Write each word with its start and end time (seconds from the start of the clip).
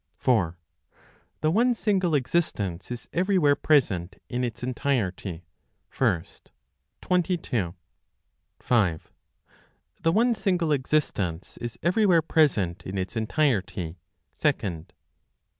The 1.41 1.51
One 1.51 1.75
Single 1.75 2.15
Existence 2.15 2.89
is 2.89 3.07
everywhere 3.13 3.55
Present 3.55 4.15
in 4.29 4.43
its 4.43 4.63
Entirety, 4.63 5.45
First, 5.91 6.51
22. 7.01 7.75
5. 8.57 9.11
The 10.01 10.11
One 10.11 10.33
Single 10.33 10.71
Existence 10.71 11.57
is 11.57 11.77
everywhere 11.83 12.23
Present 12.23 12.81
in 12.81 12.97
its 12.97 13.15
Entirety, 13.15 13.99
Second, 14.33 14.87
23. 14.87 14.95